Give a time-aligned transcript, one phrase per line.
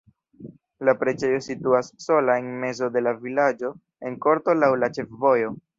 [0.87, 3.75] La preĝejo situas sola en mezo de la vilaĝo
[4.11, 5.59] en korto laŭ la ĉefvojo.